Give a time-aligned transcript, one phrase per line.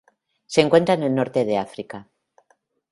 [0.47, 2.09] Se encuentra en el norte de África.